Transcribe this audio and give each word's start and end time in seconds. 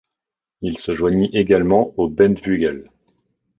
Il 0.63 0.79
se 0.79 0.95
joignit 0.95 1.29
également 1.35 1.93
aux 1.95 2.09
Bentvueghels. 2.09 2.89